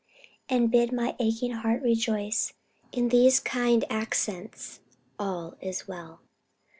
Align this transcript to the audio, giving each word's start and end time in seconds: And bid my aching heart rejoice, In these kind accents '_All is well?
And 0.49 0.71
bid 0.71 0.91
my 0.91 1.15
aching 1.19 1.51
heart 1.51 1.83
rejoice, 1.83 2.53
In 2.91 3.09
these 3.09 3.39
kind 3.39 3.85
accents 3.87 4.79
'_All 5.19 5.55
is 5.61 5.87
well? 5.87 6.21